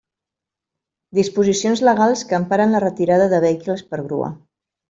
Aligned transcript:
Disposicions 1.17 1.85
legals 1.89 2.25
que 2.31 2.39
emparen 2.39 2.75
la 2.77 2.83
retirada 2.87 3.31
de 3.35 3.45
vehicles 3.49 3.89
per 3.93 4.05
grua. 4.09 4.35